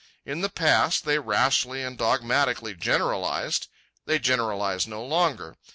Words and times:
In 0.25 0.41
the 0.41 0.49
past 0.49 1.05
they 1.05 1.19
rashly 1.19 1.83
and 1.83 1.95
dogmatically 1.95 2.73
generalized. 2.73 3.67
They 4.07 4.17
generalize 4.17 4.87
no 4.87 5.05
longer. 5.05 5.57